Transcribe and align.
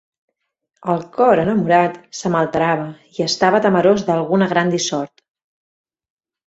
El 0.93 1.03
cor, 1.17 1.41
enamorat, 1.41 1.99
se 2.21 2.33
m'alterava, 2.37 2.89
i 3.19 3.29
estava 3.29 3.63
temerós 3.69 4.09
d'alguna 4.09 4.53
gran 4.57 4.77
dissort. 4.77 5.29